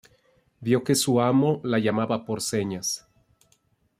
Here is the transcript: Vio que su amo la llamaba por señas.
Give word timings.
Vio 0.61 0.83
que 0.83 0.95
su 0.95 1.21
amo 1.21 1.61
la 1.63 1.77
llamaba 1.77 2.25
por 2.25 2.41
señas. 2.41 3.07